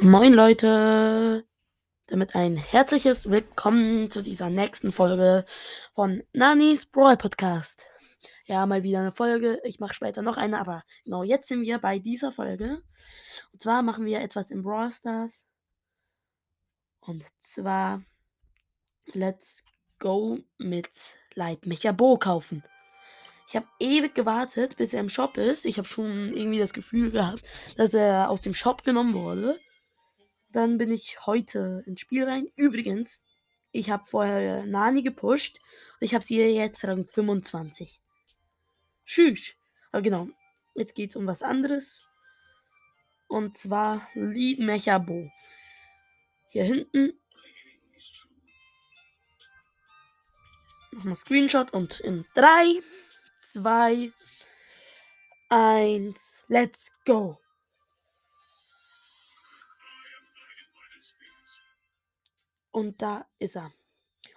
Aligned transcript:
Moin 0.00 0.32
Leute, 0.32 1.44
damit 2.06 2.36
ein 2.36 2.56
herzliches 2.56 3.30
Willkommen 3.30 4.12
zu 4.12 4.22
dieser 4.22 4.48
nächsten 4.48 4.92
Folge 4.92 5.44
von 5.92 6.22
Nanis 6.32 6.86
Brawl 6.86 7.16
Podcast. 7.16 7.82
Ja, 8.46 8.64
mal 8.66 8.84
wieder 8.84 9.00
eine 9.00 9.10
Folge. 9.10 9.60
Ich 9.64 9.80
mache 9.80 9.94
später 9.94 10.22
noch 10.22 10.36
eine, 10.36 10.60
aber 10.60 10.84
genau 11.04 11.24
jetzt 11.24 11.48
sind 11.48 11.62
wir 11.62 11.78
bei 11.78 11.98
dieser 11.98 12.30
Folge. 12.30 12.80
Und 13.52 13.60
zwar 13.60 13.82
machen 13.82 14.06
wir 14.06 14.20
etwas 14.20 14.52
in 14.52 14.62
Brawl 14.62 14.92
Stars. 14.92 15.44
Und 17.00 17.24
zwar 17.40 18.04
Let's 19.14 19.64
Go 19.98 20.38
mit 20.58 20.90
Light 21.34 21.66
Mecha 21.66 21.90
Bo 21.90 22.18
kaufen. 22.18 22.62
Ich 23.48 23.56
habe 23.56 23.66
ewig 23.80 24.14
gewartet, 24.14 24.76
bis 24.76 24.94
er 24.94 25.00
im 25.00 25.08
Shop 25.08 25.36
ist. 25.38 25.64
Ich 25.64 25.78
habe 25.78 25.88
schon 25.88 26.32
irgendwie 26.36 26.60
das 26.60 26.72
Gefühl 26.72 27.10
gehabt, 27.10 27.42
dass 27.76 27.94
er 27.94 28.30
aus 28.30 28.42
dem 28.42 28.54
Shop 28.54 28.84
genommen 28.84 29.14
wurde. 29.14 29.58
Dann 30.50 30.78
bin 30.78 30.90
ich 30.90 31.26
heute 31.26 31.82
ins 31.86 32.00
Spiel 32.00 32.24
rein. 32.24 32.48
Übrigens, 32.56 33.24
ich 33.70 33.90
habe 33.90 34.06
vorher 34.06 34.64
Nani 34.64 35.02
gepusht. 35.02 35.60
Und 36.00 36.04
ich 36.04 36.14
habe 36.14 36.24
sie 36.24 36.40
jetzt 36.40 36.84
Rang 36.84 37.04
25. 37.04 38.00
Tschüss. 39.04 39.54
Aber 39.92 40.02
genau, 40.02 40.28
jetzt 40.74 40.94
geht 40.94 41.10
es 41.10 41.16
um 41.16 41.26
was 41.26 41.42
anderes. 41.42 42.06
Und 43.28 43.56
zwar 43.58 44.08
Lead 44.14 44.58
Mechabo. 44.60 45.30
Hier 46.50 46.64
hinten. 46.64 47.12
Nochmal 50.92 51.16
Screenshot 51.16 51.72
und 51.72 52.00
in 52.00 52.24
3, 52.34 52.82
2, 53.52 54.12
1, 55.50 56.44
let's 56.48 56.92
go. 57.04 57.38
Und 62.70 63.02
da 63.02 63.26
ist 63.38 63.56
er. 63.56 63.72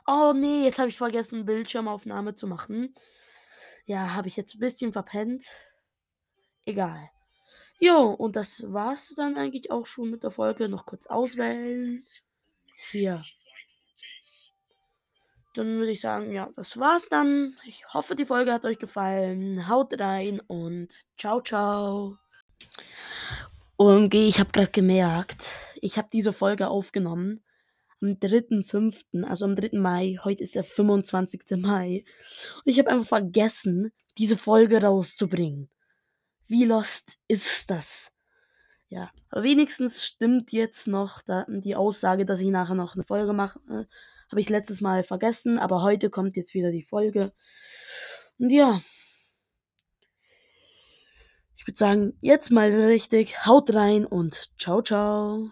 Oh 0.07 0.33
nee, 0.35 0.63
jetzt 0.63 0.79
habe 0.79 0.89
ich 0.89 0.97
vergessen, 0.97 1.45
Bildschirmaufnahme 1.45 2.35
zu 2.35 2.47
machen. 2.47 2.93
Ja, 3.85 4.13
habe 4.13 4.27
ich 4.27 4.35
jetzt 4.35 4.55
ein 4.55 4.59
bisschen 4.59 4.93
verpennt. 4.93 5.45
Egal. 6.65 7.09
Jo, 7.79 8.11
und 8.11 8.35
das 8.35 8.63
war's 8.71 9.13
dann 9.15 9.37
eigentlich 9.37 9.71
auch 9.71 9.85
schon 9.85 10.11
mit 10.11 10.23
der 10.23 10.31
Folge. 10.31 10.69
Noch 10.69 10.85
kurz 10.85 11.07
auswählen. 11.07 12.01
Hier. 12.91 13.23
Dann 15.53 15.79
würde 15.79 15.91
ich 15.91 15.99
sagen, 16.01 16.31
ja, 16.31 16.49
das 16.55 16.79
war's 16.79 17.09
dann. 17.09 17.57
Ich 17.65 17.83
hoffe, 17.93 18.15
die 18.15 18.25
Folge 18.25 18.53
hat 18.53 18.65
euch 18.65 18.79
gefallen. 18.79 19.67
Haut 19.67 19.99
rein 19.99 20.39
und 20.39 20.89
ciao, 21.17 21.41
ciao. 21.41 22.15
OMG, 23.77 24.13
ich 24.27 24.39
habe 24.39 24.51
gerade 24.51 24.71
gemerkt, 24.71 25.49
ich 25.81 25.97
habe 25.97 26.07
diese 26.13 26.31
Folge 26.31 26.67
aufgenommen 26.67 27.43
am 28.01 28.13
3.5., 28.13 29.23
also 29.23 29.45
am 29.45 29.55
3. 29.55 29.77
Mai. 29.77 30.17
Heute 30.23 30.43
ist 30.43 30.55
der 30.55 30.63
25. 30.63 31.57
Mai. 31.57 32.03
Und 32.57 32.71
ich 32.71 32.79
habe 32.79 32.89
einfach 32.89 33.07
vergessen, 33.07 33.91
diese 34.17 34.37
Folge 34.37 34.81
rauszubringen. 34.81 35.69
Wie 36.47 36.65
lost 36.65 37.19
ist 37.27 37.69
das? 37.69 38.13
Ja, 38.89 39.09
aber 39.29 39.43
wenigstens 39.43 40.03
stimmt 40.03 40.51
jetzt 40.51 40.87
noch 40.87 41.21
die 41.47 41.75
Aussage, 41.77 42.25
dass 42.25 42.41
ich 42.41 42.49
nachher 42.49 42.75
noch 42.75 42.95
eine 42.95 43.05
Folge 43.05 43.31
mache. 43.31 43.59
Habe 44.29 44.41
ich 44.41 44.49
letztes 44.49 44.81
Mal 44.81 45.03
vergessen, 45.03 45.59
aber 45.59 45.81
heute 45.81 46.09
kommt 46.09 46.35
jetzt 46.35 46.53
wieder 46.53 46.71
die 46.71 46.83
Folge. 46.83 47.31
Und 48.37 48.49
ja. 48.49 48.81
Ich 51.55 51.67
würde 51.67 51.77
sagen, 51.77 52.17
jetzt 52.21 52.49
mal 52.49 52.69
richtig, 52.71 53.45
haut 53.45 53.73
rein 53.73 54.05
und 54.05 54.51
ciao, 54.57 54.81
ciao. 54.81 55.51